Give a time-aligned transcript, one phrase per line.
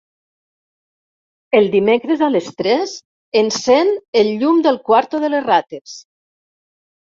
[1.59, 2.95] Els dimecres a les tres
[3.43, 3.93] encèn
[4.23, 6.01] el llum del quarto de les rates.